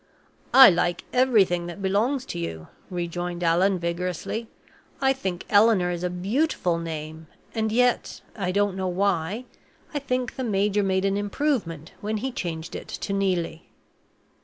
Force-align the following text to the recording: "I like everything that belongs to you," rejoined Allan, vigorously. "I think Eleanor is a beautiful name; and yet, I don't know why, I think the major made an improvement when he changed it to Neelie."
"I 0.51 0.71
like 0.71 1.03
everything 1.13 1.67
that 1.67 1.79
belongs 1.79 2.25
to 2.25 2.39
you," 2.39 2.69
rejoined 2.89 3.43
Allan, 3.43 3.77
vigorously. 3.77 4.47
"I 4.99 5.13
think 5.13 5.45
Eleanor 5.47 5.91
is 5.91 6.03
a 6.03 6.09
beautiful 6.09 6.79
name; 6.79 7.27
and 7.53 7.71
yet, 7.71 8.21
I 8.35 8.51
don't 8.51 8.75
know 8.75 8.87
why, 8.87 9.45
I 9.93 9.99
think 9.99 10.37
the 10.37 10.43
major 10.43 10.81
made 10.81 11.05
an 11.05 11.17
improvement 11.17 11.91
when 12.01 12.17
he 12.17 12.31
changed 12.31 12.75
it 12.75 12.87
to 12.87 13.13
Neelie." 13.13 13.69